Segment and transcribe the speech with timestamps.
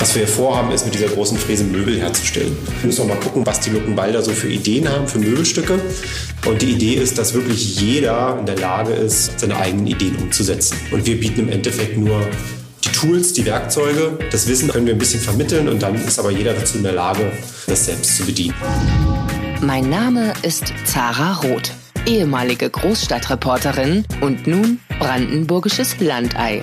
[0.00, 2.56] Was wir hier vorhaben, ist mit dieser großen Fräse Möbel herzustellen.
[2.80, 5.78] Wir müssen auch mal gucken, was die Luckenwalder so für Ideen haben, für Möbelstücke.
[6.46, 10.78] Und die Idee ist, dass wirklich jeder in der Lage ist, seine eigenen Ideen umzusetzen.
[10.90, 12.26] Und wir bieten im Endeffekt nur
[12.82, 16.30] die Tools, die Werkzeuge, das Wissen können wir ein bisschen vermitteln und dann ist aber
[16.30, 17.30] jeder dazu in der Lage,
[17.66, 18.54] das selbst zu bedienen.
[19.60, 21.72] Mein Name ist Zara Roth,
[22.06, 26.62] ehemalige Großstadtreporterin und nun brandenburgisches Landei.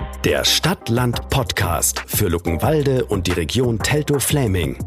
[0.25, 4.77] der Stadt-Land-Podcast für Luckenwalde und die Region Teltow-Fläming.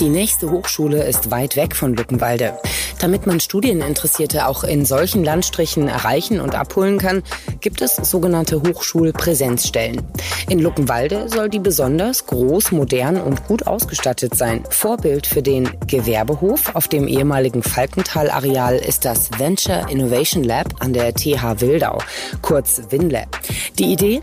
[0.00, 2.54] Die nächste Hochschule ist weit weg von Luckenwalde.
[2.98, 7.22] Damit man Studieninteressierte auch in solchen Landstrichen erreichen und abholen kann,
[7.60, 10.02] gibt es sogenannte Hochschulpräsenzstellen.
[10.48, 14.64] In Luckenwalde soll die besonders groß, modern und gut ausgestattet sein.
[14.70, 21.14] Vorbild für den Gewerbehof auf dem ehemaligen Falkenthal-Areal ist das Venture Innovation Lab an der
[21.14, 21.98] TH Wildau,
[22.42, 23.38] kurz WinLab.
[23.78, 24.22] Die Idee?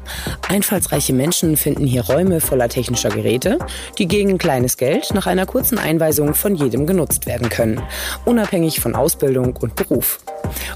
[0.50, 3.60] Einfallsreiche Menschen finden hier Räume voller technischer Geräte,
[3.98, 7.82] die gegen kleines Geld nach einer kurzen Einweisung von jedem genutzt werden können.
[8.26, 10.20] Unabhängig unabhängig von Ausbildung und Beruf.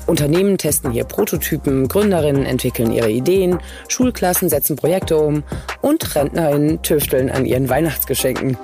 [0.05, 5.43] Unternehmen testen hier Prototypen, Gründerinnen entwickeln ihre Ideen, Schulklassen setzen Projekte um
[5.81, 8.57] und Rentnerinnen tüfteln an ihren Weihnachtsgeschenken.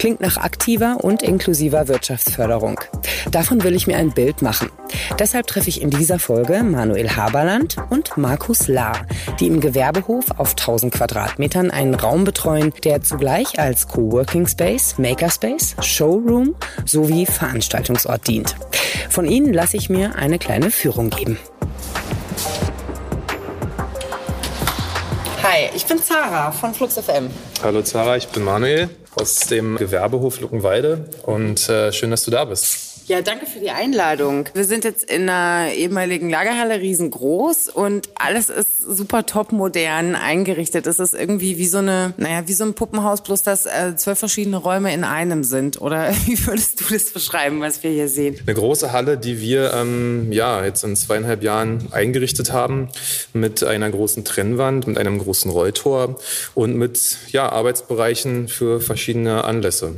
[0.00, 2.80] Klingt nach aktiver und inklusiver Wirtschaftsförderung.
[3.30, 4.70] Davon will ich mir ein Bild machen.
[5.18, 9.04] Deshalb treffe ich in dieser Folge Manuel Haberland und Markus Lahr,
[9.40, 15.76] die im Gewerbehof auf 1000 Quadratmetern einen Raum betreuen, der zugleich als Coworking Space, Makerspace,
[15.82, 16.54] Showroom
[16.86, 18.56] sowie Veranstaltungsort dient.
[19.10, 21.38] Von ihnen lasse ich mir eine kleine Führung geben.
[25.52, 27.28] Hi, ich bin Zara von Flux FM.
[27.60, 32.44] Hallo Zara, ich bin Manuel aus dem Gewerbehof Luckenweide und äh, schön, dass du da
[32.44, 32.89] bist.
[33.10, 34.44] Ja, danke für die Einladung.
[34.54, 40.86] Wir sind jetzt in einer ehemaligen Lagerhalle riesengroß und alles ist super top modern eingerichtet.
[40.86, 44.20] Es ist irgendwie wie so eine, naja, wie so ein Puppenhaus, bloß dass äh, zwölf
[44.20, 45.80] verschiedene Räume in einem sind.
[45.80, 48.38] Oder wie würdest du das beschreiben, was wir hier sehen?
[48.46, 52.90] Eine große Halle, die wir ähm, ja jetzt in zweieinhalb Jahren eingerichtet haben,
[53.32, 56.16] mit einer großen Trennwand, mit einem großen Rolltor
[56.54, 59.96] und mit ja, Arbeitsbereichen für verschiedene Anlässe.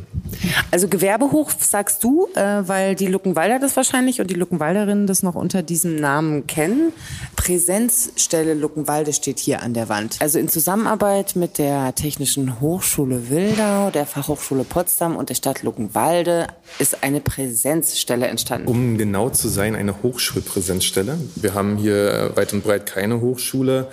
[0.71, 5.35] Also Gewerbehof sagst du, äh, weil die Luckenwalder das wahrscheinlich und die Luckenwalderinnen das noch
[5.35, 6.93] unter diesem Namen kennen.
[7.37, 10.17] Präsenzstelle Luckenwalde steht hier an der Wand.
[10.21, 16.47] Also in Zusammenarbeit mit der Technischen Hochschule Wildau, der Fachhochschule Potsdam und der Stadt Luckenwalde
[16.79, 18.69] ist eine Präsenzstelle entstanden.
[18.69, 21.19] Um genau zu sein, eine Hochschulpräsenzstelle.
[21.37, 23.89] Wir haben hier weit und breit keine Hochschule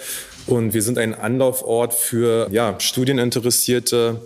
[0.48, 4.22] und wir sind ein Anlaufort für ja, Studieninteressierte,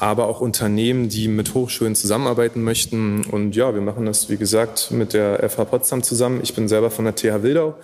[0.00, 3.22] aber auch Unternehmen, die mit Hochschulen zusammenarbeiten möchten.
[3.26, 6.40] Und ja, wir machen das, wie gesagt, mit der FH Potsdam zusammen.
[6.42, 7.74] Ich bin selber von der TH Wildau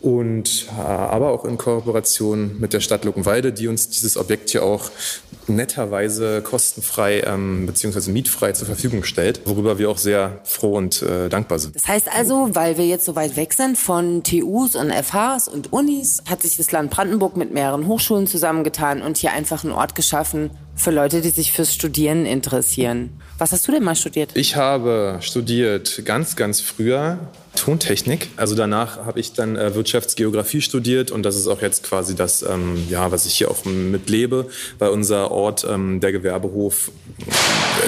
[0.00, 4.64] und äh, aber auch in Kooperation mit der Stadt Luckenwalde, die uns dieses Objekt hier
[4.64, 4.90] auch
[5.48, 8.10] netterweise kostenfrei ähm, bzw.
[8.10, 11.76] mietfrei zur Verfügung stellt, worüber wir auch sehr froh und äh, dankbar sind.
[11.76, 15.72] Das heißt also, weil wir jetzt so weit weg sind von TUs und FHs und
[15.74, 19.94] Unis, hat sich das Land Brandenburg mit mehreren Hochschulen zusammengetan und hier einfach einen Ort
[19.94, 23.10] geschaffen, für Leute, die sich fürs Studieren interessieren.
[23.36, 24.30] Was hast du denn mal studiert?
[24.34, 27.18] Ich habe studiert ganz, ganz früher
[27.56, 28.28] Tontechnik.
[28.36, 32.42] Also danach habe ich dann äh, Wirtschaftsgeografie studiert und das ist auch jetzt quasi das,
[32.42, 34.46] ähm, ja, was ich hier auch mitlebe,
[34.78, 36.90] weil unser Ort, ähm, der Gewerbehof,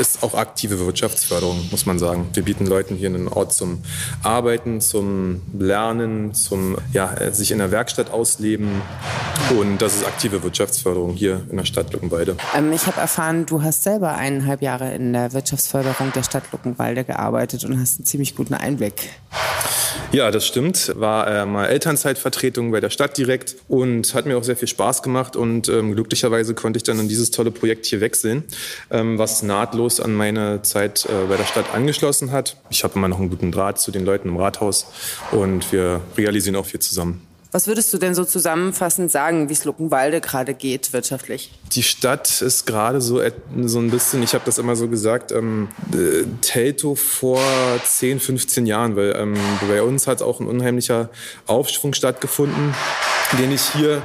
[0.01, 2.29] ist auch aktive Wirtschaftsförderung, muss man sagen.
[2.33, 3.83] Wir bieten Leuten hier einen Ort zum
[4.23, 8.83] Arbeiten, zum Lernen, zum ja, äh, sich in der Werkstatt ausleben
[9.59, 12.37] und das ist aktive Wirtschaftsförderung hier in der Stadt Luckenwalde.
[12.57, 17.05] Ähm, ich habe erfahren, du hast selber eineinhalb Jahre in der Wirtschaftsförderung der Stadt Luckenwalde
[17.05, 19.11] gearbeitet und hast einen ziemlich guten Einblick.
[20.13, 20.93] Ja, das stimmt.
[20.95, 25.03] War äh, mal Elternzeitvertretung bei der Stadt direkt und hat mir auch sehr viel Spaß
[25.03, 28.45] gemacht und ähm, glücklicherweise konnte ich dann in dieses tolle Projekt hier wechseln,
[28.91, 32.59] ähm, was nahtlos an meine Zeit äh, bei der Stadt angeschlossen hat.
[32.69, 34.87] Ich habe immer noch einen guten Draht zu den Leuten im Rathaus
[35.31, 37.27] und wir realisieren auch viel zusammen.
[37.55, 41.51] Was würdest du denn so zusammenfassend sagen, wie es Luckenwalde gerade geht wirtschaftlich?
[41.73, 43.21] Die Stadt ist gerade so,
[43.65, 47.43] so ein bisschen, ich habe das immer so gesagt, ähm, äh, Telto vor
[47.85, 49.35] 10, 15 Jahren, weil ähm,
[49.69, 51.11] bei uns hat auch ein unheimlicher
[51.47, 52.75] Aufschwung stattgefunden,
[53.39, 54.01] den ich hier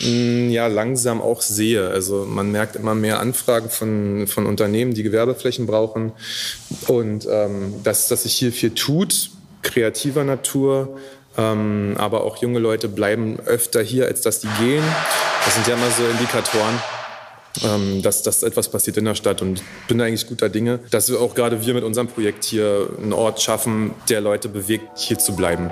[0.00, 1.88] mm, ja langsam auch sehe.
[1.88, 6.10] Also man merkt immer mehr Anfragen von, von Unternehmen, die Gewerbeflächen brauchen
[6.88, 9.30] und ähm, dass, dass sich hier viel tut,
[9.62, 10.98] kreativer Natur.
[11.36, 14.84] Ähm, aber auch junge Leute bleiben öfter hier, als dass die gehen.
[15.44, 16.78] Das sind ja immer so Indikatoren
[17.64, 19.42] ähm, dass, dass etwas passiert in der Stadt.
[19.42, 22.88] Und ich bin eigentlich guter Dinge, dass wir auch gerade wir mit unserem Projekt hier
[22.98, 25.70] einen Ort schaffen, der Leute bewegt, hier zu bleiben.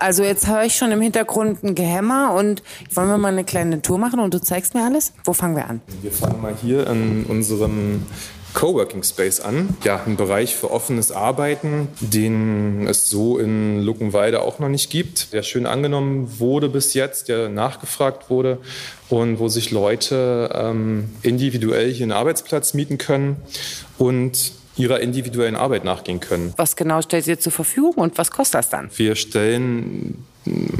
[0.00, 2.62] Also jetzt höre ich schon im Hintergrund ein Gehämmer und
[2.92, 5.12] wollen wir mal eine kleine Tour machen und du zeigst mir alles?
[5.24, 5.80] Wo fangen wir an?
[6.02, 8.06] Wir fangen mal hier in unserem
[8.54, 9.76] Coworking Space an.
[9.84, 15.32] Ja, ein Bereich für offenes Arbeiten, den es so in Luckenwalde auch noch nicht gibt,
[15.32, 18.58] der schön angenommen wurde bis jetzt, der nachgefragt wurde
[19.08, 23.36] und wo sich Leute ähm, individuell hier einen Arbeitsplatz mieten können
[23.98, 26.54] und ihrer individuellen Arbeit nachgehen können.
[26.56, 28.90] Was genau stellt ihr zur Verfügung und was kostet das dann?
[28.96, 30.24] Wir stellen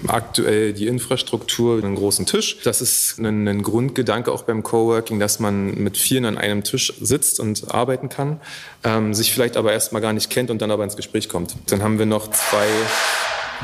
[0.07, 2.59] aktuell die Infrastruktur, einen großen Tisch.
[2.65, 6.93] Das ist ein, ein, Grundgedanke auch beim Coworking, dass man mit vielen an einem Tisch
[7.01, 8.41] sitzt und arbeiten kann,
[8.85, 11.57] ähm, sich vielleicht aber erstmal gar nicht kennt und dann aber ins Gespräch kommt.
[11.67, 12.67] Dann haben wir noch zwei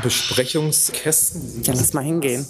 [0.03, 1.63] Besprechungskästen.
[1.63, 2.45] Ja, lass mal hingehen.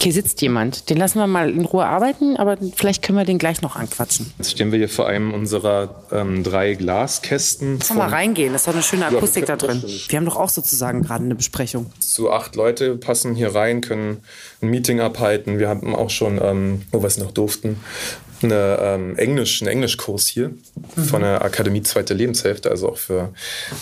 [0.00, 0.90] Hier sitzt jemand.
[0.90, 4.32] Den lassen wir mal in Ruhe arbeiten, aber vielleicht können wir den gleich noch anquatschen.
[4.38, 7.78] Jetzt stehen wir hier vor einem unserer ähm, drei Glaskästen.
[7.78, 9.82] Lass mal reingehen, das ist doch eine schöne Akustik ja, da drin.
[10.08, 11.90] Wir haben doch auch sozusagen gerade eine Besprechung.
[11.98, 14.18] Zu acht Leute passen hier rein, können
[14.62, 15.58] ein Meeting abhalten.
[15.58, 17.80] Wir haben auch schon, ähm, wo wir es noch durften,
[18.42, 20.50] eine, ähm, Englisch, einen Englischkurs hier
[20.96, 21.04] mhm.
[21.04, 22.70] von der Akademie Zweite Lebenshälfte.
[22.70, 23.32] Also auch für,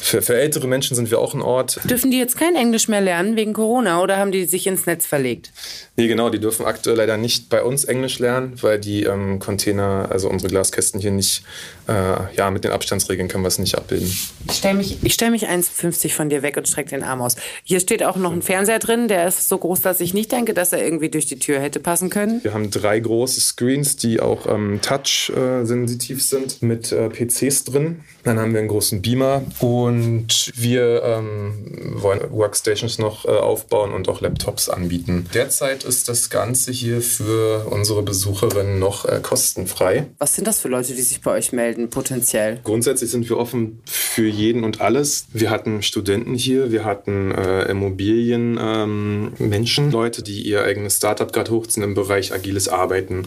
[0.01, 1.81] für, für, ältere Menschen sind wir auch ein Ort.
[1.85, 5.07] Dürfen die jetzt kein Englisch mehr lernen wegen Corona oder haben die sich ins Netz
[5.07, 5.53] verlegt?
[5.97, 10.09] Nee, genau, die dürfen aktuell leider nicht bei uns Englisch lernen, weil die ähm, Container,
[10.11, 11.43] also unsere Glaskästen hier nicht,
[11.89, 14.13] äh, ja, mit den Abstandsregeln können wir es nicht abbilden.
[14.49, 17.37] Ich stelle mich, stell mich 1,50 von dir weg und strecke den Arm aus.
[17.65, 20.55] Hier steht auch noch ein Fernseher drin, der ist so groß, dass ich nicht denke,
[20.55, 22.43] dass er irgendwie durch die Tür hätte passen können.
[22.45, 28.01] Wir haben drei große Screens, die auch ähm, touch-sensitiv sind mit äh, PCs drin.
[28.25, 31.55] Dann haben wir einen großen Beamer und wir ähm,
[31.95, 35.27] wollen Workstations noch äh, aufbauen und auch Laptops anbieten.
[35.33, 40.07] Derzeit ist das Ganze hier für unsere Besucherinnen noch äh, kostenfrei.
[40.19, 42.61] Was sind das für Leute, die sich bei euch melden, potenziell?
[42.65, 45.27] Grundsätzlich sind wir offen für jeden und alles.
[45.33, 51.51] Wir hatten Studenten hier, wir hatten äh, Immobilienmenschen, ähm, Leute, die ihr eigenes Startup gerade
[51.51, 53.27] hochziehen im Bereich agiles Arbeiten,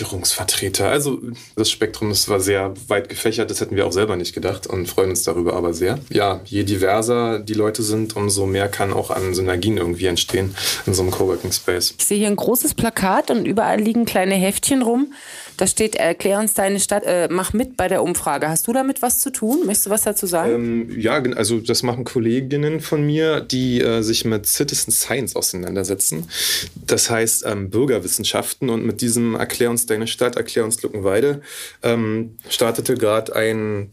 [0.00, 0.88] Versicherungsvertreter.
[0.88, 1.20] Also
[1.56, 4.86] das Spektrum, das war sehr weit gefächert, das hätten wir auch selber nicht gedacht und
[4.86, 5.98] freuen uns darüber aber sehr.
[6.10, 10.54] Ja, je diverser die Leute sind, umso mehr kann auch an Synergien irgendwie entstehen
[10.86, 11.94] in so einem Coworking Space.
[11.98, 15.12] Ich sehe hier ein großes Plakat und überall liegen kleine Heftchen rum.
[15.60, 18.48] Da steht, erklär uns deine Stadt, äh, mach mit bei der Umfrage.
[18.48, 19.66] Hast du damit was zu tun?
[19.66, 20.54] Möchtest du was dazu sagen?
[20.54, 26.30] Ähm, ja, also das machen Kolleginnen von mir, die äh, sich mit Citizen Science auseinandersetzen.
[26.74, 31.42] Das heißt ähm, Bürgerwissenschaften und mit diesem Erklär uns deine Stadt, erklär uns Luckenweide,
[31.82, 33.90] ähm, startete gerade ein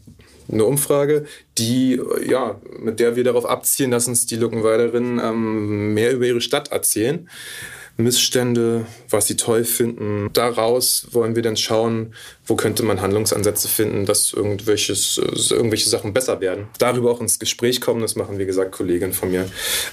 [0.50, 1.26] eine Umfrage,
[1.58, 6.40] die, ja, mit der wir darauf abzielen, dass uns die Luckenweiderinnen ähm, mehr über ihre
[6.40, 7.28] Stadt erzählen.
[7.98, 10.30] Missstände, was sie toll finden.
[10.32, 12.14] Daraus wollen wir dann schauen,
[12.46, 16.68] wo könnte man Handlungsansätze finden, dass irgendwelches, irgendwelche Sachen besser werden.
[16.78, 19.46] Darüber auch ins Gespräch kommen, das machen, wie gesagt, Kolleginnen von mir,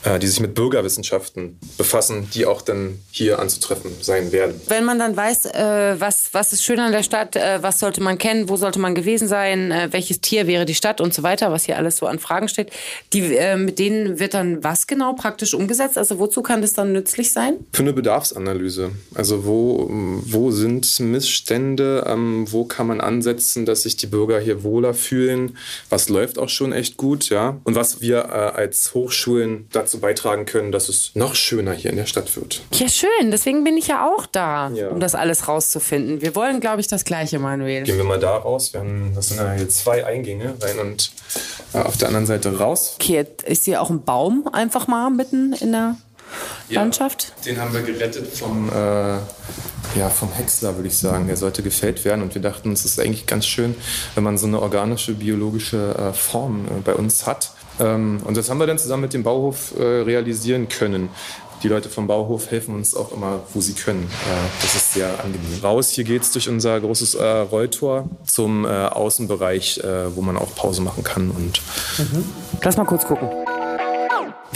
[0.03, 4.61] äh, die sich mit Bürgerwissenschaften befassen, die auch dann hier anzutreffen sein werden.
[4.67, 8.01] Wenn man dann weiß, äh, was, was ist schön an der Stadt, äh, was sollte
[8.01, 11.51] man kennen, wo sollte man gewesen sein, welches Tier wäre die Stadt und so weiter,
[11.51, 12.71] was hier alles so an Fragen steht,
[13.13, 13.21] die,
[13.57, 15.97] mit denen wird dann was genau praktisch umgesetzt?
[15.97, 17.55] Also wozu kann das dann nützlich sein?
[17.73, 18.91] Für eine Bedarfsanalyse.
[19.13, 24.63] Also wo, wo sind Missstände, ähm, wo kann man ansetzen, dass sich die Bürger hier
[24.63, 25.57] wohler fühlen,
[25.89, 27.57] was läuft auch schon echt gut, ja.
[27.63, 31.97] Und was wir äh, als Hochschulen dazu beitragen können, dass es noch schöner hier in
[31.97, 32.61] der Stadt wird.
[32.73, 33.31] Ja, schön.
[33.31, 34.89] Deswegen bin ich ja auch da, ja.
[34.89, 36.21] um das alles rauszufinden.
[36.21, 37.83] Wir wollen, glaube ich, das Gleiche, Manuel.
[37.83, 38.73] Gehen wir mal da raus.
[38.73, 41.11] Wir haben, das sind ja hier zwei Eingänge rein und
[41.73, 42.95] äh, auf der anderen Seite raus.
[42.99, 45.97] Okay, ist hier auch ein Baum einfach mal mitten in der
[46.69, 47.33] ja, Landschaft?
[47.45, 49.17] Den haben wir gerettet vom, äh,
[49.97, 51.27] ja, vom Häcksler, würde ich sagen.
[51.27, 52.21] Der sollte gefällt werden.
[52.21, 53.75] Und wir dachten, es ist eigentlich ganz schön,
[54.15, 57.51] wenn man so eine organische, biologische äh, Form äh, bei uns hat.
[57.79, 61.09] Ähm, und das haben wir dann zusammen mit dem Bauhof äh, realisieren können.
[61.63, 64.03] Die Leute vom Bauhof helfen uns auch immer, wo sie können.
[64.03, 65.59] Äh, das ist sehr angenehm.
[65.63, 69.81] Raus, hier geht es durch unser großes äh, Rolltor zum Außenbereich,
[70.13, 71.31] wo man auch Pause machen kann.
[71.31, 71.61] Und
[71.97, 72.25] mhm.
[72.61, 73.44] Lass mal kurz gucken.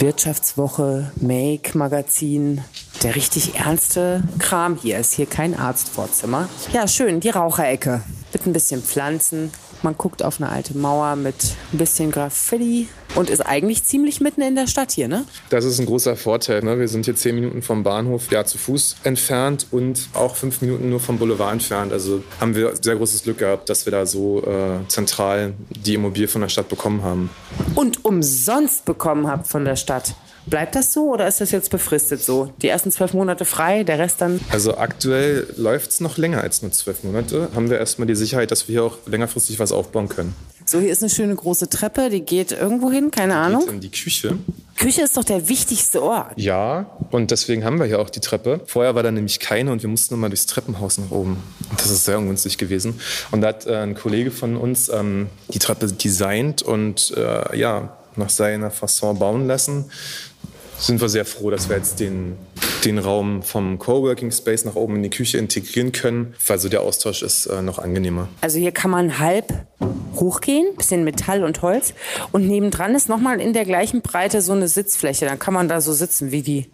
[0.00, 2.62] Wirtschaftswoche, Make-Magazin.
[3.02, 6.48] Der richtig ernste Kram hier ist hier kein Arztvorzimmer.
[6.72, 8.00] Ja, schön, die Raucherecke.
[8.32, 9.52] Mit ein bisschen Pflanzen.
[9.82, 11.34] Man guckt auf eine alte Mauer mit
[11.72, 15.24] ein bisschen Graffiti und ist eigentlich ziemlich mitten in der Stadt hier, ne?
[15.48, 16.62] Das ist ein großer Vorteil.
[16.62, 16.78] Ne?
[16.78, 20.90] Wir sind hier zehn Minuten vom Bahnhof ja, zu Fuß entfernt und auch fünf Minuten
[20.90, 21.92] nur vom Boulevard entfernt.
[21.92, 26.28] Also haben wir sehr großes Glück gehabt, dass wir da so äh, zentral die Immobilie
[26.28, 27.30] von der Stadt bekommen haben.
[27.74, 30.14] Und umsonst bekommen habt von der Stadt.
[30.50, 32.52] Bleibt das so oder ist das jetzt befristet so?
[32.60, 34.40] Die ersten zwölf Monate frei, der Rest dann?
[34.50, 37.48] Also aktuell läuft es noch länger als nur zwölf Monate.
[37.54, 40.34] Haben wir erstmal die Sicherheit, dass wir hier auch längerfristig was aufbauen können.
[40.66, 43.64] So, hier ist eine schöne große Treppe, die geht irgendwo hin, keine Ahnung.
[43.64, 44.38] Geht in die Küche.
[44.76, 46.32] Küche ist doch der wichtigste Ort.
[46.36, 48.60] Ja, und deswegen haben wir hier auch die Treppe.
[48.66, 51.36] Vorher war da nämlich keine und wir mussten mal durchs Treppenhaus nach oben.
[51.70, 53.00] Und das ist sehr ungünstig gewesen.
[53.30, 57.96] Und da hat äh, ein Kollege von uns ähm, die Treppe designt und äh, ja,
[58.16, 59.90] nach seiner Fasson bauen lassen
[60.80, 62.36] sind wir sehr froh, dass wir jetzt den,
[62.84, 66.80] den Raum vom Coworking Space nach oben in die Küche integrieren können, weil so der
[66.80, 68.28] Austausch ist äh, noch angenehmer.
[68.40, 69.66] Also hier kann man halb
[70.16, 71.94] hochgehen, bisschen Metall und Holz
[72.32, 75.26] und nebendran ist nochmal in der gleichen Breite so eine Sitzfläche.
[75.26, 76.70] Dann kann man da so sitzen wie die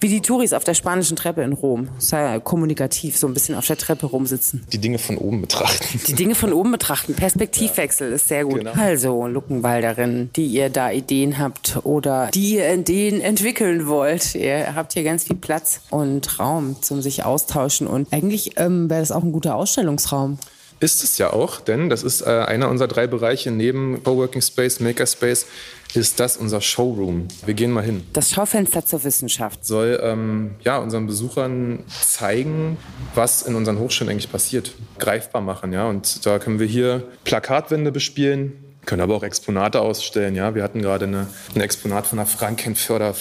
[0.00, 1.88] wie die Touris auf der spanischen Treppe in Rom.
[1.98, 4.64] Sei kommunikativ, so ein bisschen auf der Treppe rumsitzen.
[4.72, 6.00] Die Dinge von oben betrachten.
[6.06, 7.14] Die Dinge von oben betrachten.
[7.14, 8.14] Perspektivwechsel ja.
[8.14, 8.58] ist sehr gut.
[8.58, 8.72] Genau.
[8.72, 14.34] Also, Luckenwalderinnen, die ihr da Ideen habt oder die ihr Ideen entwickeln wollt.
[14.34, 17.86] Ihr habt hier ganz viel Platz und Raum zum sich austauschen.
[17.86, 20.38] Und eigentlich ähm, wäre das auch ein guter Ausstellungsraum.
[20.82, 24.80] Ist es ja auch, denn das ist äh, einer unserer drei Bereiche neben Coworking Space,
[24.80, 25.46] Makerspace,
[25.94, 27.28] ist das unser Showroom.
[27.46, 28.02] Wir gehen mal hin.
[28.14, 29.64] Das Schaufenster zur Wissenschaft.
[29.64, 32.78] Soll ähm, ja, unseren Besuchern zeigen,
[33.14, 34.74] was in unseren Hochschulen eigentlich passiert.
[34.98, 35.86] Greifbar machen, ja.
[35.86, 38.52] Und da können wir hier Plakatwände bespielen,
[38.84, 40.56] können aber auch Exponate ausstellen, ja.
[40.56, 43.14] Wir hatten gerade eine, ein Exponat von der Frankenförder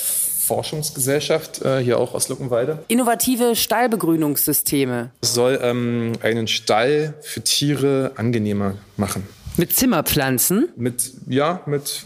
[0.51, 2.79] Forschungsgesellschaft, äh, hier auch aus Luckenwalde.
[2.89, 5.12] Innovative Stallbegrünungssysteme.
[5.22, 9.25] Es soll ähm, einen Stall für Tiere angenehmer machen.
[9.55, 10.67] Mit Zimmerpflanzen?
[10.75, 12.03] Mit, ja, mit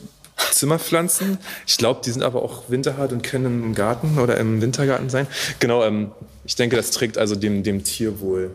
[0.51, 1.39] Zimmerpflanzen.
[1.65, 5.25] Ich glaube, die sind aber auch winterhart und können im Garten oder im Wintergarten sein.
[5.59, 6.11] Genau, ähm,
[6.45, 8.51] ich denke, das trägt also dem, dem Tierwohl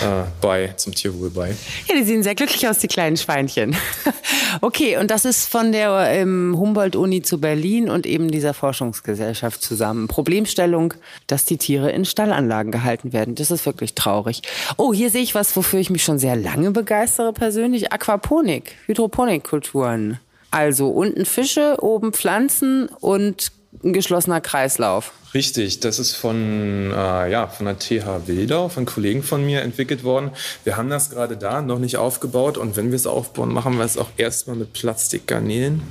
[0.00, 1.54] äh, bei, zum Tierwohl bei.
[1.88, 3.76] Ja, die sehen sehr glücklich aus, die kleinen Schweinchen.
[4.60, 10.08] okay, und das ist von der ähm, Humboldt-Uni zu Berlin und eben dieser Forschungsgesellschaft zusammen.
[10.08, 10.94] Problemstellung,
[11.26, 13.34] dass die Tiere in Stallanlagen gehalten werden.
[13.34, 14.42] Das ist wirklich traurig.
[14.76, 17.92] Oh, hier sehe ich was, wofür ich mich schon sehr lange begeistere persönlich.
[17.92, 20.18] Aquaponik, Hydroponikkulturen.
[20.50, 23.52] Also unten Fische, oben Pflanzen und
[23.84, 25.12] ein geschlossener Kreislauf.
[25.34, 30.04] Richtig, das ist von, äh, ja, von der TH Wildau, von Kollegen von mir entwickelt
[30.04, 30.30] worden.
[30.64, 33.84] Wir haben das gerade da noch nicht aufgebaut und wenn wir es aufbauen, machen wir
[33.84, 35.82] es auch erstmal mit Plastikgarnelen,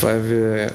[0.00, 0.72] weil wir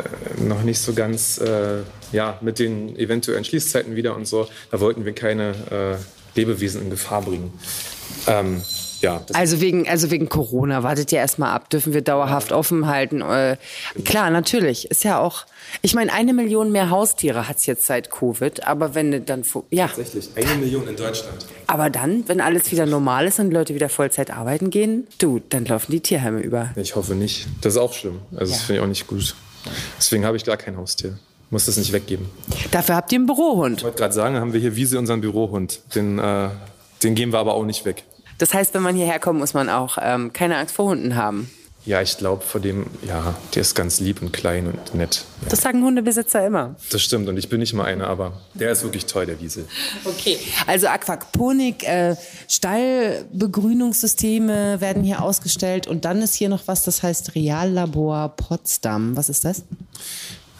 [0.47, 1.79] noch nicht so ganz, äh,
[2.13, 6.89] ja, mit den eventuellen Schließzeiten wieder und so, da wollten wir keine äh, Lebewesen in
[6.89, 7.51] Gefahr bringen.
[8.27, 8.61] Ähm,
[9.01, 9.21] ja.
[9.33, 13.21] Also wegen, also wegen Corona, wartet ihr erstmal ab, dürfen wir dauerhaft offen halten.
[13.21, 13.57] Äh,
[14.05, 14.89] klar, natürlich.
[14.89, 15.45] Ist ja auch,
[15.81, 19.87] ich meine, eine Million mehr Haustiere hat es jetzt seit Covid, aber wenn dann, ja.
[19.87, 21.45] Tatsächlich, eine Million in Deutschland.
[21.67, 25.65] Aber dann, wenn alles wieder normal ist und Leute wieder Vollzeit arbeiten gehen, du, dann
[25.65, 26.69] laufen die Tierheime über.
[26.75, 27.47] Ich hoffe nicht.
[27.61, 28.19] Das ist auch schlimm.
[28.35, 28.57] Also ja.
[28.57, 29.35] das finde ich auch nicht gut.
[29.97, 31.17] Deswegen habe ich gar kein Haustier
[31.51, 32.27] muss das nicht weggeben.
[32.71, 33.79] Dafür habt ihr einen Bürohund.
[33.79, 35.81] Ich wollte gerade sagen, haben wir hier Wiese unseren Bürohund.
[35.93, 36.49] Den, äh,
[37.03, 38.05] den geben wir aber auch nicht weg.
[38.41, 41.47] Das heißt, wenn man hierher kommt, muss man auch ähm, keine Angst vor Hunden haben.
[41.85, 45.25] Ja, ich glaube vor dem, ja, der ist ganz lieb und klein und nett.
[45.43, 45.49] Ja.
[45.49, 46.75] Das sagen Hundebesitzer immer.
[46.91, 49.67] Das stimmt und ich bin nicht mal einer, aber der ist wirklich toll, der Wiesel.
[50.05, 52.15] Okay, also Aquaponik, äh,
[52.47, 59.15] Stallbegrünungssysteme werden hier ausgestellt und dann ist hier noch was, das heißt Reallabor Potsdam.
[59.17, 59.61] Was ist das?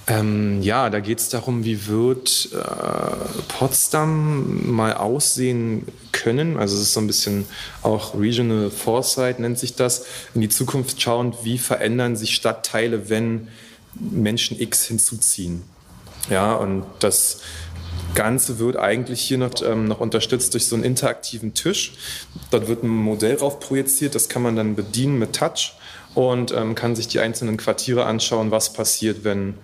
[0.07, 6.57] Ähm, ja, da geht es darum, wie wird äh, Potsdam mal aussehen können.
[6.57, 7.45] Also es ist so ein bisschen
[7.83, 10.05] auch Regional Foresight nennt sich das.
[10.33, 13.47] In die Zukunft schauend, wie verändern sich Stadtteile, wenn
[13.93, 15.61] Menschen X hinzuziehen.
[16.29, 17.41] Ja, und das
[18.15, 21.93] Ganze wird eigentlich hier noch, ähm, noch unterstützt durch so einen interaktiven Tisch.
[22.49, 25.73] Dort wird ein Modell drauf projiziert, das kann man dann bedienen mit Touch
[26.13, 29.55] und ähm, kann sich die einzelnen Quartiere anschauen, was passiert, wenn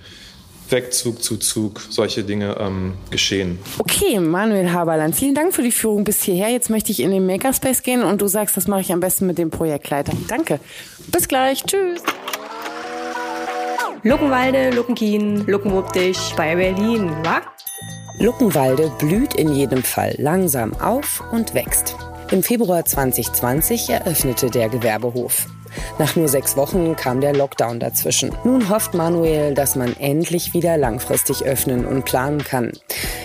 [0.69, 3.59] Wegzug, Zuzug, solche Dinge ähm, geschehen.
[3.79, 6.49] Okay, Manuel Haberland, vielen Dank für die Führung bis hierher.
[6.49, 9.27] Jetzt möchte ich in den Makerspace gehen und du sagst, das mache ich am besten
[9.27, 10.13] mit dem Projektleiter.
[10.27, 10.59] Danke.
[11.11, 11.63] Bis gleich.
[11.63, 12.01] Tschüss.
[14.03, 17.41] Luckenwalde, Luckenkien, Luckenwuppdich bei Berlin, wa?
[18.19, 21.95] Luckenwalde blüht in jedem Fall langsam auf und wächst.
[22.31, 25.47] Im Februar 2020 eröffnete der Gewerbehof.
[25.99, 28.31] Nach nur sechs Wochen kam der Lockdown dazwischen.
[28.43, 32.71] Nun hofft Manuel, dass man endlich wieder langfristig öffnen und planen kann.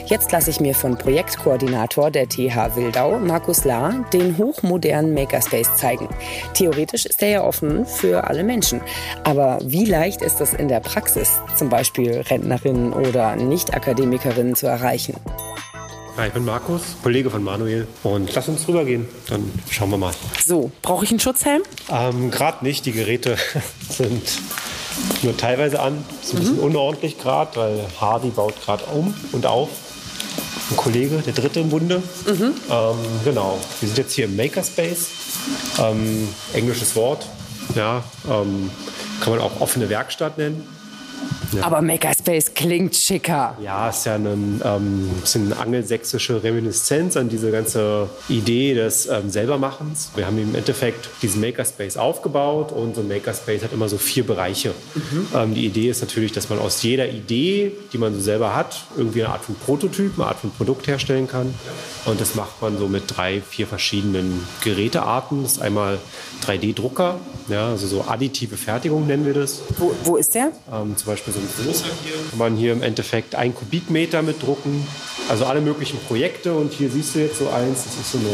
[0.07, 6.09] Jetzt lasse ich mir von Projektkoordinator der TH Wildau, Markus Lahr, den hochmodernen Makerspace zeigen.
[6.55, 8.81] Theoretisch ist er ja offen für alle Menschen.
[9.25, 15.15] Aber wie leicht ist es in der Praxis, zum Beispiel Rentnerinnen oder Nicht-Akademikerinnen zu erreichen?
[16.17, 17.87] Ja, ich bin Markus, Kollege von Manuel.
[18.03, 19.09] Und lass uns rübergehen.
[19.29, 20.13] Dann schauen wir mal.
[20.45, 21.63] So, brauche ich einen Schutzhelm?
[21.91, 22.85] Ähm, gerade nicht.
[22.85, 23.37] Die Geräte
[23.89, 24.23] sind
[25.23, 26.05] nur teilweise an.
[26.23, 29.71] Ist ein bisschen unordentlich gerade, weil Hardy baut gerade um und auf.
[30.71, 32.03] Ein Kollege, der dritte im Bunde.
[32.27, 33.59] Ähm, genau.
[33.81, 35.09] Wir sind jetzt hier im Makerspace.
[35.79, 37.27] Ähm, englisches Wort.
[37.75, 38.71] Ja, ähm,
[39.21, 40.67] kann man auch offene Werkstatt nennen.
[41.61, 43.57] Aber Makerspace klingt schicker.
[43.63, 49.31] Ja, ist ja ein ähm, bisschen eine angelsächsische Reminiszenz an diese ganze Idee des ähm,
[49.31, 50.11] Selbermachens.
[50.15, 54.27] Wir haben im Endeffekt diesen Makerspace aufgebaut und so ein Makerspace hat immer so vier
[54.27, 54.73] Bereiche.
[55.35, 58.85] Ähm, die Idee ist natürlich, dass man aus jeder Idee, die man so selber hat,
[58.97, 61.55] irgendwie eine Art von Prototyp, eine Art von Produkt herstellen kann.
[62.05, 65.43] Und das macht man so mit drei, vier verschiedenen Gerätearten.
[65.43, 65.99] Das ist einmal
[66.47, 67.17] 3D-Drucker,
[67.49, 69.63] ja, also so additive Fertigung nennen wir das.
[69.79, 70.53] Wo, wo ist der?
[70.73, 72.15] Ähm, zum Beispiel so ein großer hier.
[72.31, 74.87] Kann man hier im Endeffekt ein Kubikmeter mit drucken.
[75.29, 76.55] Also alle möglichen Projekte.
[76.55, 77.85] Und hier siehst du jetzt so eins.
[77.85, 78.29] Das ist so eine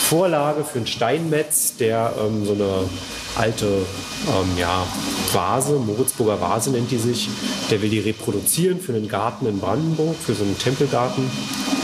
[0.00, 2.88] Vorlage für einen Steinmetz, der ähm, so eine
[3.36, 4.86] alte ähm, ja,
[5.32, 7.28] Vase, Moritzburger Vase nennt die sich.
[7.70, 11.30] Der will die reproduzieren für einen Garten in Brandenburg, für so einen Tempelgarten.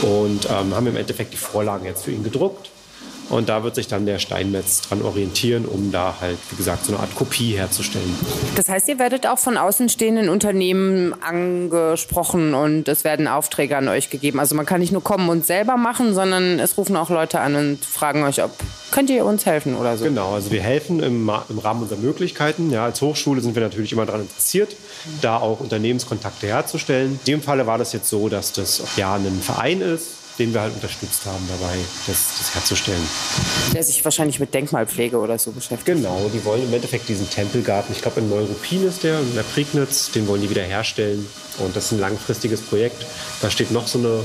[0.02, 2.70] Und ähm, haben im Endeffekt die Vorlagen jetzt für ihn gedruckt.
[3.28, 6.92] Und da wird sich dann der Steinmetz dran orientieren, um da halt, wie gesagt, so
[6.92, 8.14] eine Art Kopie herzustellen.
[8.54, 14.10] Das heißt, ihr werdet auch von außenstehenden Unternehmen angesprochen und es werden Aufträge an euch
[14.10, 14.38] gegeben.
[14.38, 17.56] Also man kann nicht nur kommen und selber machen, sondern es rufen auch Leute an
[17.56, 18.52] und fragen euch, ob
[18.90, 20.04] könnt ihr uns helfen oder so.
[20.04, 22.70] Genau, also wir helfen im, im Rahmen unserer Möglichkeiten.
[22.70, 24.76] Ja, als Hochschule sind wir natürlich immer daran interessiert,
[25.20, 27.12] da auch Unternehmenskontakte herzustellen.
[27.12, 30.60] In dem Falle war das jetzt so, dass das ja ein Verein ist, den wir
[30.60, 31.76] halt unterstützt haben dabei,
[32.06, 33.02] das, das herzustellen.
[33.74, 35.86] Der sich wahrscheinlich mit Denkmalpflege oder so beschäftigt.
[35.86, 39.42] Genau, die wollen im Endeffekt diesen Tempelgarten, ich glaube in Neuruppin ist der, in der
[39.42, 41.26] Prignitz, den wollen die wieder herstellen.
[41.58, 43.06] Und das ist ein langfristiges Projekt.
[43.40, 44.24] Da steht noch so eine,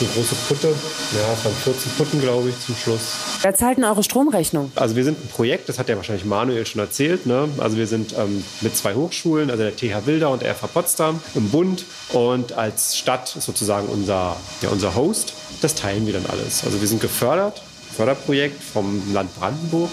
[0.00, 0.68] eine große Putte.
[0.68, 3.00] Ja, es waren 14 Putten, glaube ich, zum Schluss.
[3.42, 4.72] Wer zahlt denn eure Stromrechnung?
[4.74, 7.26] Also wir sind ein Projekt, das hat ja wahrscheinlich Manuel schon erzählt.
[7.26, 7.48] Ne?
[7.58, 11.20] Also wir sind ähm, mit zwei Hochschulen, also der TH Wilder und der FH Potsdam
[11.34, 11.84] im Bund.
[12.12, 15.34] Und als Stadt sozusagen unser, ja, unser Host.
[15.60, 16.64] Das teilen wir dann alles.
[16.64, 17.62] Also wir sind gefördert,
[17.96, 19.90] Förderprojekt vom Land Brandenburg.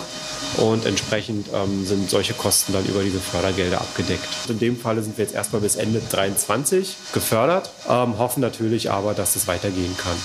[0.58, 4.28] Und entsprechend ähm, sind solche Kosten dann über diese Fördergelder abgedeckt.
[4.50, 9.14] In dem Falle sind wir jetzt erstmal bis Ende 23 gefördert, ähm, hoffen natürlich aber,
[9.14, 10.16] dass es weitergehen kann.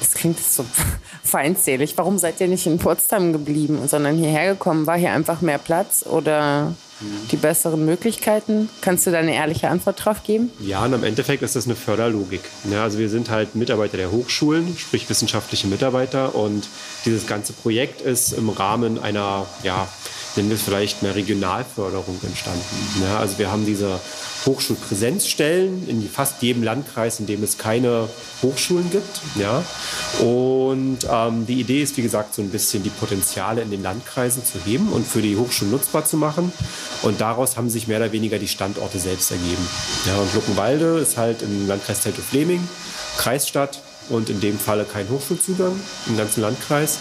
[0.00, 0.64] Das klingt so
[1.22, 1.94] feindselig.
[1.96, 4.86] Warum seid ihr nicht in Potsdam geblieben, sondern hierher gekommen?
[4.86, 6.74] War hier einfach mehr Platz oder
[7.30, 8.68] die besseren Möglichkeiten?
[8.80, 10.50] Kannst du da eine ehrliche Antwort drauf geben?
[10.60, 12.42] Ja, und im Endeffekt ist das eine Förderlogik.
[12.70, 16.34] Ja, also wir sind halt Mitarbeiter der Hochschulen, sprich wissenschaftliche Mitarbeiter.
[16.34, 16.68] Und
[17.04, 19.88] dieses ganze Projekt ist im Rahmen einer, ja,
[20.36, 22.62] wir es vielleicht einer Regionalförderung entstanden.
[23.02, 24.00] Ja, also wir haben diese
[24.46, 28.08] Hochschulpräsenzstellen in fast jedem Landkreis, in dem es keine
[28.42, 29.20] Hochschulen gibt.
[29.36, 29.64] Ja.
[30.20, 34.44] Und ähm, die Idee ist, wie gesagt, so ein bisschen die Potenziale in den Landkreisen
[34.44, 36.52] zu heben und für die Hochschulen nutzbar zu machen.
[37.02, 39.66] Und daraus haben sich mehr oder weniger die Standorte selbst ergeben.
[40.06, 42.66] Ja, und Luckenwalde ist halt im Landkreis Teltow-Fleming,
[43.16, 46.98] Kreisstadt und in dem Falle kein Hochschulzugang im ganzen Landkreis.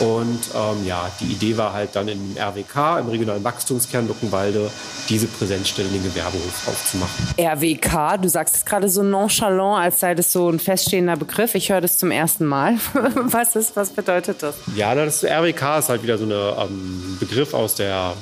[0.00, 4.70] Und ähm, ja, die Idee war halt dann im RWK, im regionalen Wachstumskern Luckenwalde,
[5.08, 7.28] diese Präsenzstelle in den Gewerbehof aufzumachen.
[7.38, 11.54] RWK, du sagst es gerade so nonchalant, als sei das so ein feststehender Begriff.
[11.54, 12.76] Ich höre das zum ersten Mal.
[13.14, 14.56] was, ist, was bedeutet das?
[14.74, 18.14] Ja, das RWK ist halt wieder so ein ähm, Begriff aus der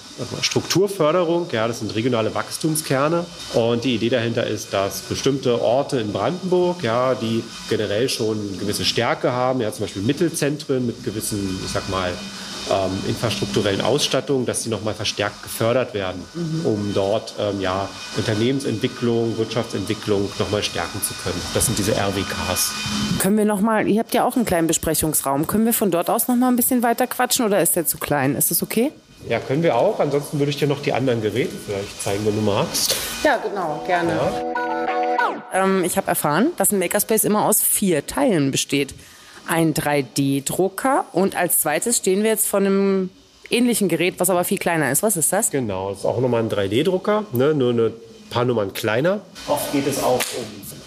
[0.42, 1.49] Strukturförderung.
[1.51, 3.25] Ja, das sind regionale Wachstumskerne.
[3.55, 8.58] Und die Idee dahinter ist, dass bestimmte Orte in Brandenburg, ja, die generell schon eine
[8.58, 12.12] gewisse Stärke haben, ja, zum Beispiel Mittelzentren mit gewissen, ich sag mal,
[12.70, 16.22] ähm, infrastrukturellen Ausstattungen, dass sie nochmal verstärkt gefördert werden,
[16.64, 21.40] um dort ähm, ja, Unternehmensentwicklung, Wirtschaftsentwicklung nochmal stärken zu können.
[21.52, 22.72] Das sind diese RWKs.
[23.18, 25.46] Können wir noch mal, ihr habt ja auch einen kleinen Besprechungsraum.
[25.46, 27.98] Können wir von dort aus noch mal ein bisschen weiter quatschen oder ist der zu
[27.98, 28.34] klein?
[28.34, 28.92] Ist das okay?
[29.28, 30.00] Ja, können wir auch.
[30.00, 32.94] Ansonsten würde ich dir noch die anderen Geräte vielleicht zeigen, wenn du magst.
[33.22, 34.18] Ja, genau, gerne.
[35.52, 38.94] Ähm, ich habe erfahren, dass ein Makerspace immer aus vier Teilen besteht.
[39.46, 43.10] Ein 3D-Drucker und als zweites stehen wir jetzt vor einem
[43.50, 45.02] ähnlichen Gerät, was aber viel kleiner ist.
[45.02, 45.50] Was ist das?
[45.50, 47.54] Genau, das ist auch nochmal ein 3D-Drucker, ne?
[47.54, 47.92] nur ein
[48.30, 49.20] paar Nummern kleiner.
[49.48, 50.20] Oft geht es auch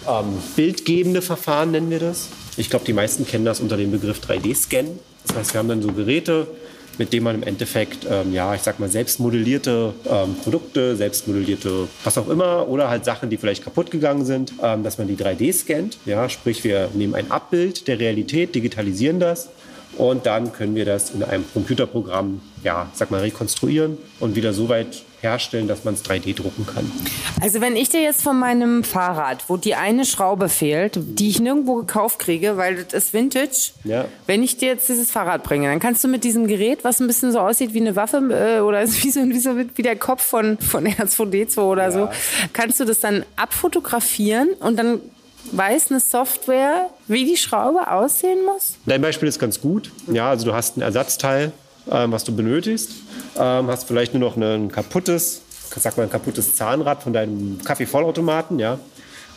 [0.06, 2.28] um ähm, bildgebende Verfahren, nennen wir das.
[2.56, 4.86] Ich glaube, die meisten kennen das unter dem Begriff 3D-Scan.
[5.26, 6.48] Das heißt, wir haben dann so Geräte,
[6.98, 11.26] mit dem man im Endeffekt, ähm, ja, ich sag mal, selbst modellierte ähm, Produkte, selbst
[11.26, 15.06] modellierte was auch immer oder halt Sachen, die vielleicht kaputt gegangen sind, ähm, dass man
[15.06, 15.98] die 3D scannt.
[16.04, 19.48] Ja, sprich, wir nehmen ein Abbild der Realität, digitalisieren das
[19.96, 24.68] und dann können wir das in einem Computerprogramm, ja, sag mal, rekonstruieren und wieder so
[24.68, 26.90] weit herstellen, dass man es 3D drucken kann.
[27.40, 31.40] Also wenn ich dir jetzt von meinem Fahrrad, wo die eine Schraube fehlt, die ich
[31.40, 34.04] nirgendwo gekauft kriege, weil das ist Vintage, Ja.
[34.26, 37.06] wenn ich dir jetzt dieses Fahrrad bringe, dann kannst du mit diesem Gerät, was ein
[37.06, 40.22] bisschen so aussieht wie eine Waffe äh, oder wie so, wie so wie der Kopf
[40.24, 42.08] von, von R2D2 oder so,
[42.52, 45.00] kannst du das dann abfotografieren und dann
[45.52, 48.74] weiß eine Software, wie die Schraube aussehen muss?
[48.86, 49.90] Dein Beispiel ist ganz gut.
[50.12, 51.52] Ja, also du hast ein Ersatzteil,
[51.90, 52.90] ähm, was du benötigst,
[53.38, 55.42] ähm, hast vielleicht nur noch ein kaputtes,
[55.76, 58.78] sag mal ein kaputtes Zahnrad von deinem Kaffeevollautomaten, ja.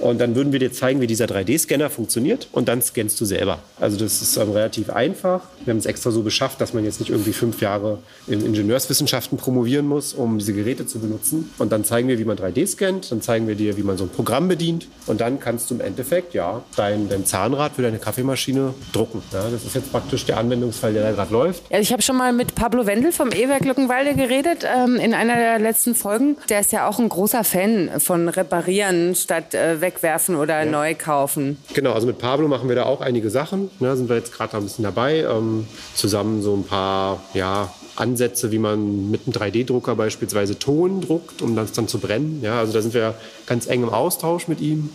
[0.01, 3.59] Und dann würden wir dir zeigen, wie dieser 3D-Scanner funktioniert und dann scannst du selber.
[3.79, 5.41] Also das ist ähm, relativ einfach.
[5.63, 9.37] Wir haben es extra so beschafft, dass man jetzt nicht irgendwie fünf Jahre in Ingenieurswissenschaften
[9.37, 11.51] promovieren muss, um diese Geräte zu benutzen.
[11.59, 14.05] Und dann zeigen wir, wie man 3D scannt, dann zeigen wir dir, wie man so
[14.05, 17.99] ein Programm bedient und dann kannst du im Endeffekt ja dein, dein Zahnrad für deine
[17.99, 19.21] Kaffeemaschine drucken.
[19.31, 21.63] Ja, das ist jetzt praktisch der Anwendungsfall, der da gerade läuft.
[21.69, 25.35] Ja, ich habe schon mal mit Pablo Wendel vom E-Werk Luckenwalde geredet ähm, in einer
[25.35, 26.37] der letzten Folgen.
[26.49, 31.57] Der ist ja auch ein großer Fan von Reparieren statt äh, wegwerfen oder neu kaufen.
[31.73, 33.69] Genau, also mit Pablo machen wir da auch einige Sachen.
[33.79, 35.19] Ne, sind wir jetzt gerade ein bisschen dabei.
[35.19, 41.41] Ähm, zusammen so ein paar ja, Ansätze, wie man mit einem 3D-Drucker beispielsweise Ton druckt,
[41.41, 42.39] um das dann zu brennen.
[42.41, 44.89] Ja, also da sind wir ganz eng im Austausch mit ihm.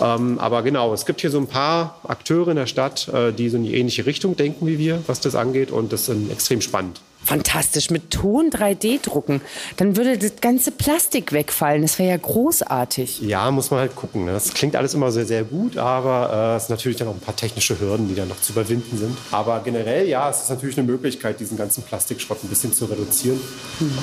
[0.00, 3.48] Ähm, aber genau, es gibt hier so ein paar Akteure in der Stadt, äh, die
[3.48, 5.70] so in die ähnliche Richtung denken wie wir, was das angeht.
[5.70, 7.00] Und das ist extrem spannend.
[7.26, 9.40] Fantastisch, mit Ton 3D drucken.
[9.76, 11.82] Dann würde das ganze Plastik wegfallen.
[11.82, 13.20] Das wäre ja großartig.
[13.20, 14.26] Ja, muss man halt gucken.
[14.26, 14.32] Ne?
[14.32, 17.20] Das klingt alles immer sehr, sehr gut, aber äh, es sind natürlich dann auch ein
[17.20, 19.16] paar technische Hürden, die dann noch zu überwinden sind.
[19.32, 23.40] Aber generell, ja, es ist natürlich eine Möglichkeit, diesen ganzen Plastikschrott ein bisschen zu reduzieren.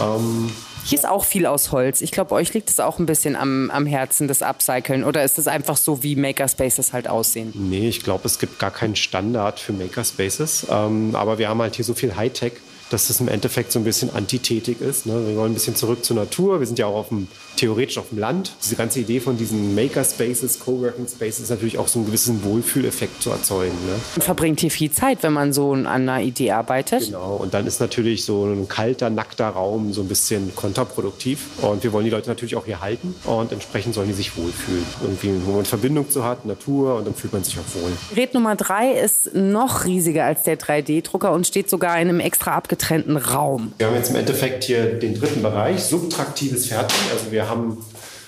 [0.01, 0.51] Ähm,
[0.83, 2.01] Hier ist auch viel aus Holz.
[2.01, 5.03] Ich glaube, euch liegt es auch ein bisschen am, am Herzen, das Upcyclen.
[5.05, 7.53] Oder ist es einfach so, wie Makerspaces halt aussehen?
[7.55, 10.67] nee, ich glaube, es gibt gar keinen Standard für Makerspaces.
[10.69, 12.53] Ähm, aber wir haben halt hier so viel Hightech,
[12.93, 15.07] dass das im Endeffekt so ein bisschen antithetik ist.
[15.07, 15.13] Ne?
[15.27, 16.59] Wir wollen ein bisschen zurück zur Natur.
[16.59, 18.53] Wir sind ja auch auf dem, theoretisch auf dem Land.
[18.63, 23.21] Diese ganze Idee von diesen Makerspaces, Coworking Spaces ist natürlich auch so einen gewissen Wohlfühleffekt
[23.21, 23.73] zu erzeugen.
[23.87, 23.95] Ne?
[24.17, 27.05] Man verbringt hier viel Zeit, wenn man so an einer Idee arbeitet.
[27.05, 31.47] Genau, und dann ist natürlich so ein kalter, nackter Raum so ein bisschen kontraproduktiv.
[31.61, 34.85] Und wir wollen die Leute natürlich auch hier halten und entsprechend sollen die sich wohlfühlen.
[35.01, 37.91] Irgendwie, wo man Verbindung zu hat, Natur und dann fühlt man sich auch wohl.
[38.13, 42.51] Gerät Nummer drei ist noch riesiger als der 3D-Drucker und steht sogar in einem extra
[42.83, 43.73] abgetrennten Raum.
[43.77, 47.05] Wir haben jetzt im Endeffekt hier den dritten Bereich, subtraktives Fertigen.
[47.11, 47.77] Also wir haben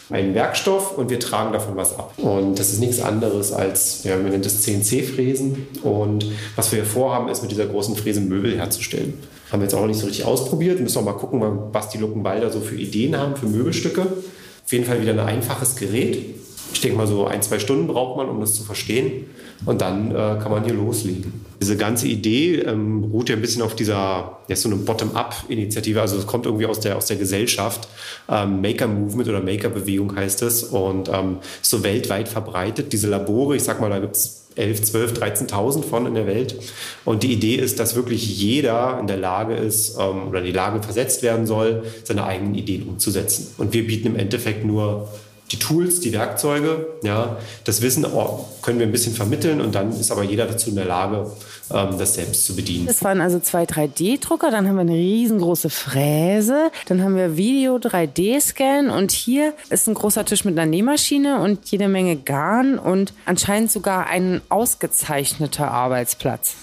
[0.09, 2.13] einen Werkstoff und wir tragen davon was ab.
[2.17, 5.67] Und das ist nichts anderes als, ja, man nennt es CNC-Fräsen.
[5.83, 9.15] Und was wir hier vorhaben, ist mit dieser großen Fräse Möbel herzustellen.
[9.51, 10.79] Haben wir jetzt auch noch nicht so richtig ausprobiert.
[10.79, 11.41] Müssen auch mal gucken,
[11.71, 14.01] was die Luckenwalder so für Ideen haben für Möbelstücke.
[14.01, 16.35] Auf jeden Fall wieder ein einfaches Gerät.
[16.73, 19.27] Ich denke mal, so ein, zwei Stunden braucht man, um das zu verstehen.
[19.65, 21.45] Und dann äh, kann man hier loslegen.
[21.61, 26.01] Diese ganze Idee ähm, beruht ja ein bisschen auf dieser, ja, so eine Bottom-up-Initiative.
[26.01, 27.87] Also es kommt irgendwie aus der, aus der Gesellschaft.
[28.29, 30.63] Ähm, Maker-Movement oder Maker-Bewegung heißt es.
[30.63, 32.91] Und ähm, so weltweit verbreitet.
[32.91, 36.55] Diese Labore, ich sag mal, da gibt es 11, 12, 13.000 von in der Welt.
[37.03, 40.51] Und die Idee ist, dass wirklich jeder in der Lage ist ähm, oder in die
[40.51, 43.53] Lage versetzt werden soll, seine eigenen Ideen umzusetzen.
[43.57, 45.09] Und wir bieten im Endeffekt nur
[45.51, 49.91] die Tools, die Werkzeuge, ja, das Wissen oh, können wir ein bisschen vermitteln und dann
[49.91, 51.31] ist aber jeder dazu in der Lage,
[51.71, 52.87] ähm, das selbst zu bedienen.
[52.87, 57.75] Das waren also zwei 3D-Drucker, dann haben wir eine riesengroße Fräse, dann haben wir Video
[57.75, 63.13] 3D-Scan und hier ist ein großer Tisch mit einer Nähmaschine und jede Menge Garn und
[63.25, 66.55] anscheinend sogar ein ausgezeichneter Arbeitsplatz.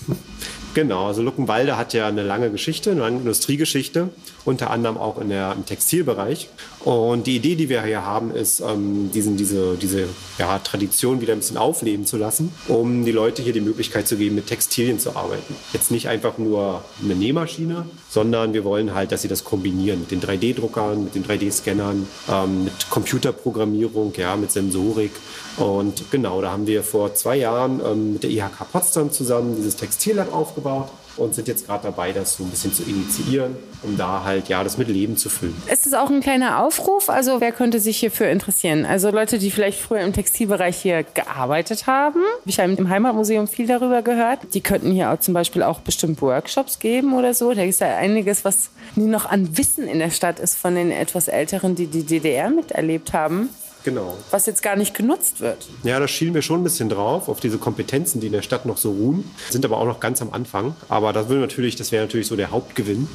[0.75, 4.09] Genau, also Luckenwalde hat ja eine lange Geschichte, eine lange Industriegeschichte,
[4.47, 6.49] unter anderem auch in der, im Textilbereich.
[6.81, 11.35] Und die Idee, die wir hier haben, ist, ähm, diesen, diese, diese ja, Tradition wieder
[11.35, 14.99] ein bisschen aufleben zu lassen, um die Leute hier die Möglichkeit zu geben, mit Textilien
[14.99, 15.55] zu arbeiten.
[15.73, 20.11] Jetzt nicht einfach nur eine Nähmaschine, sondern wir wollen halt, dass sie das kombinieren mit
[20.11, 25.13] den 3D-Druckern, mit den 3D-Scannern, ähm, mit Computerprogrammierung, ja, mit Sensorik.
[25.57, 29.77] Und genau, da haben wir vor zwei Jahren ähm, mit der IHK Potsdam zusammen dieses
[29.77, 34.25] Textillab aufgebaut und sind jetzt gerade dabei, das so ein bisschen zu initiieren, um da
[34.25, 35.61] halt ja das mit Leben zu füllen.
[35.71, 37.09] Ist es auch ein kleiner Aufruf?
[37.09, 38.87] Also wer könnte sich hierfür interessieren?
[38.87, 42.21] Also Leute, die vielleicht früher im Textilbereich hier gearbeitet haben.
[42.45, 44.41] Ich habe im Heimatmuseum viel darüber gehört.
[44.55, 47.53] Die könnten hier auch zum Beispiel auch bestimmt Workshops geben oder so.
[47.53, 51.29] Da ist ja einiges, was noch an Wissen in der Stadt ist von den etwas
[51.29, 53.49] Älteren, die die DDR miterlebt haben.
[53.85, 54.17] Genau.
[54.31, 55.69] Was jetzt gar nicht genutzt wird.
[55.83, 58.67] Ja, da schielen wir schon ein bisschen drauf, auf diese Kompetenzen, die in der Stadt
[58.67, 59.31] noch so ruhen.
[59.51, 60.77] Sind aber auch noch ganz am Anfang.
[60.89, 63.09] Aber das, will natürlich, das wäre natürlich so der Hauptgewinn,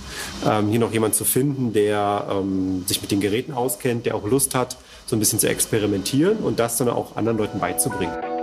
[0.45, 4.25] ähm, hier noch jemand zu finden, der ähm, sich mit den Geräten auskennt, der auch
[4.25, 8.36] Lust hat, so ein bisschen zu experimentieren und das dann auch anderen Leuten beizubringen.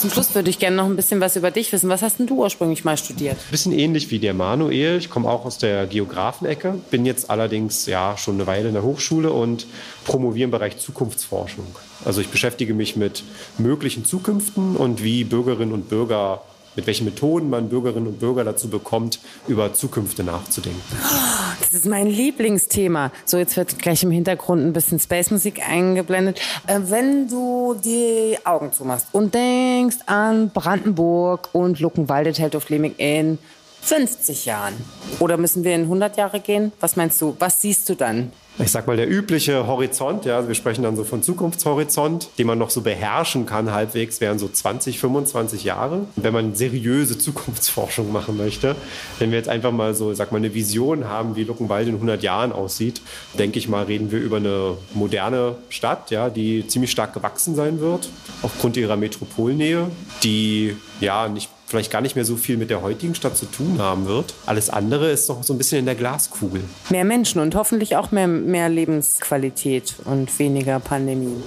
[0.00, 1.88] Zum Schluss würde ich gerne noch ein bisschen was über dich wissen.
[1.88, 3.36] Was hast denn du ursprünglich mal studiert?
[3.36, 4.98] Ein bisschen ähnlich wie der Manuel.
[4.98, 8.82] Ich komme auch aus der Geografenecke, bin jetzt allerdings ja schon eine Weile in der
[8.82, 9.66] Hochschule und
[10.04, 11.66] promoviere im Bereich Zukunftsforschung.
[12.04, 13.24] Also ich beschäftige mich mit
[13.58, 16.42] möglichen Zukünften und wie Bürgerinnen und Bürger
[16.78, 20.80] mit welchen Methoden man Bürgerinnen und Bürger dazu bekommt, über Zukünfte nachzudenken.
[21.60, 23.10] Das ist mein Lieblingsthema.
[23.24, 26.40] So, jetzt wird gleich im Hintergrund ein bisschen Space-Musik eingeblendet.
[26.68, 33.38] Äh, wenn du die Augen zumachst und denkst an Brandenburg und Luckenwalde, Teltow-Fleming in
[33.80, 34.74] 50 Jahren
[35.18, 36.70] oder müssen wir in 100 Jahre gehen?
[36.78, 37.34] Was meinst du?
[37.40, 38.30] Was siehst du dann?
[38.58, 42.58] Ich sag mal, der übliche Horizont, ja, wir sprechen dann so von Zukunftshorizont, den man
[42.58, 46.06] noch so beherrschen kann halbwegs, wären so 20, 25 Jahre.
[46.16, 48.74] wenn man seriöse Zukunftsforschung machen möchte,
[49.18, 52.22] wenn wir jetzt einfach mal so, sag mal, eine Vision haben, wie Luckenwald in 100
[52.22, 53.00] Jahren aussieht,
[53.38, 57.80] denke ich mal, reden wir über eine moderne Stadt, ja, die ziemlich stark gewachsen sein
[57.80, 58.08] wird,
[58.42, 59.90] aufgrund ihrer Metropolnähe,
[60.22, 63.78] die ja nicht vielleicht gar nicht mehr so viel mit der heutigen Stadt zu tun
[63.78, 64.34] haben wird.
[64.46, 66.62] Alles andere ist noch so ein bisschen in der Glaskugel.
[66.88, 71.42] Mehr Menschen und hoffentlich auch mehr, mehr Lebensqualität und weniger Pandemien.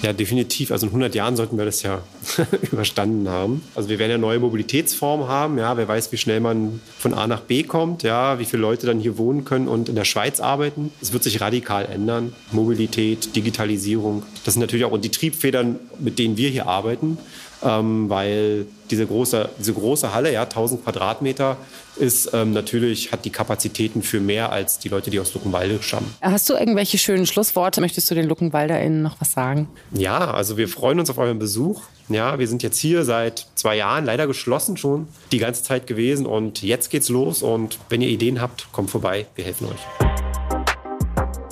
[0.00, 0.72] Ja, definitiv.
[0.72, 2.00] Also in 100 Jahren sollten wir das ja
[2.72, 3.62] überstanden haben.
[3.74, 5.58] Also wir werden ja neue Mobilitätsformen haben.
[5.58, 8.02] Ja, wer weiß, wie schnell man von A nach B kommt.
[8.02, 10.90] Ja, wie viele Leute dann hier wohnen können und in der Schweiz arbeiten.
[11.02, 12.34] Es wird sich radikal ändern.
[12.50, 14.22] Mobilität, Digitalisierung.
[14.44, 17.18] Das sind natürlich auch die Triebfedern, mit denen wir hier arbeiten
[17.66, 21.56] ähm, weil diese große, diese große Halle, ja, 1000 Quadratmeter,
[21.96, 26.14] ist ähm, natürlich, hat die Kapazitäten für mehr als die Leute, die aus Luckenwalde stammen.
[26.20, 27.80] Hast du irgendwelche schönen Schlussworte?
[27.80, 29.68] Möchtest du den LuckenwalderInnen noch was sagen?
[29.92, 31.82] Ja, also wir freuen uns auf euren Besuch.
[32.08, 36.24] Ja, wir sind jetzt hier seit zwei Jahren, leider geschlossen schon, die ganze Zeit gewesen
[36.24, 40.25] und jetzt geht's los und wenn ihr Ideen habt, kommt vorbei, wir helfen euch.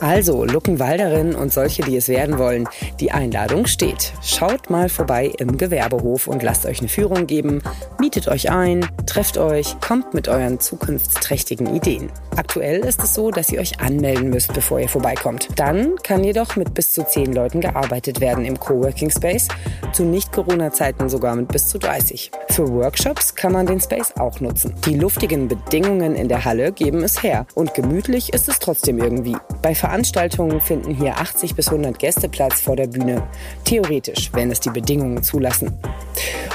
[0.04, 2.68] Also, Luckenwalderinnen und solche, die es werden wollen,
[3.00, 4.12] die Einladung steht.
[4.22, 7.62] Schaut mal vorbei im Gewerbehof und lasst euch eine Führung geben,
[7.98, 12.10] mietet euch ein, trefft euch, kommt mit euren zukunftsträchtigen Ideen.
[12.36, 15.48] Aktuell ist es so, dass ihr euch anmelden müsst, bevor ihr vorbeikommt.
[15.56, 19.48] Dann kann jedoch mit bis zu zehn Leuten gearbeitet werden im Coworking Space,
[19.92, 22.32] zu Nicht-Corona-Zeiten sogar mit bis zu 30.
[22.50, 24.74] Für Workshops kann man den Space auch nutzen.
[24.86, 29.36] Die luftigen Bedingungen in der Halle geben es her und gemütlich ist es trotzdem irgendwie.
[29.62, 33.22] Bei Veranstaltungen finden hier 80 bis 100 Gäste Platz vor der Bühne.
[33.64, 35.78] Theoretisch, wenn es die Bedingungen zulassen.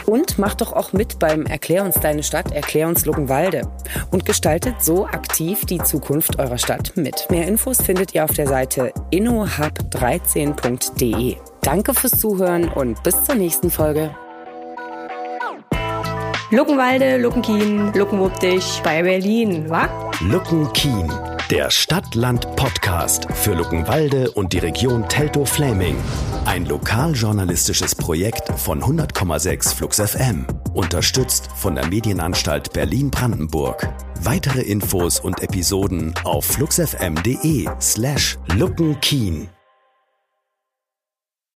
[0.05, 3.61] Und macht doch auch mit beim Erklär uns deine Stadt, Erklär uns Luckenwalde.
[4.09, 7.27] Und gestaltet so aktiv die Zukunft eurer Stadt mit.
[7.29, 11.35] Mehr Infos findet ihr auf der Seite innohub13.de.
[11.61, 14.09] Danke fürs Zuhören und bis zur nächsten Folge.
[16.51, 19.87] Luckenwalde, Luckenkien, Luckenwuppdich bei Berlin, wa?
[20.21, 21.11] Luckenkien
[21.49, 25.95] der Stadtland-Podcast für Luckenwalde und die Region Teltow-Fläming.
[26.45, 30.45] Ein lokaljournalistisches Projekt von 100,6 Flux FM.
[30.73, 33.87] Unterstützt von der Medienanstalt Berlin-Brandenburg.
[34.21, 39.49] Weitere Infos und Episoden auf fluxfm.de slash luckenkeen.